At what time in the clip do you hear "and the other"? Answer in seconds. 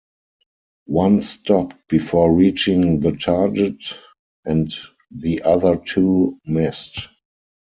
4.43-5.75